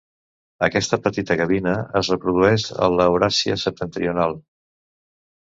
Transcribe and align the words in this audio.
Aquesta 0.67 0.97
petita 1.03 1.37
gavina 1.41 1.73
es 1.99 2.09
reprodueix 2.13 2.65
a 2.87 2.89
Euràsia 3.05 3.59
Septentrional. 3.67 4.37